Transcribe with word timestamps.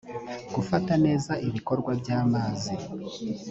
gufata 0.55 0.93
neza 1.05 1.31
ibikorwa 1.47 1.91
by 2.01 2.09
amazi 2.21 2.71